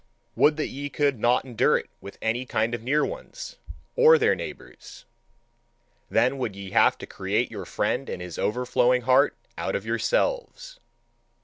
Would 0.35 0.57
that 0.57 0.69
ye 0.69 0.89
could 0.89 1.19
not 1.19 1.45
endure 1.45 1.77
it 1.77 1.87
with 2.01 2.17
any 2.23 2.43
kind 2.43 2.73
of 2.73 2.81
near 2.81 3.05
ones, 3.05 3.57
or 3.95 4.17
their 4.17 4.33
neighbours; 4.33 5.05
then 6.09 6.39
would 6.39 6.55
ye 6.55 6.71
have 6.71 6.97
to 6.97 7.05
create 7.05 7.51
your 7.51 7.65
friend 7.65 8.09
and 8.09 8.19
his 8.19 8.39
overflowing 8.39 9.03
heart 9.03 9.37
out 9.59 9.75
of 9.75 9.85
yourselves. 9.85 10.79